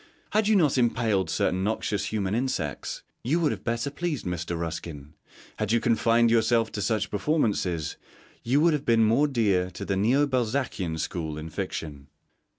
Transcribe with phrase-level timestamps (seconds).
[0.31, 4.59] Had you not impaled certain noxious human insects, you would have better pleased Mr.
[4.59, 5.13] Ruskin;
[5.57, 7.97] had you confined yourself to such performances,
[8.41, 12.07] you would have been more dear to the Neo Balzacian school in fiction.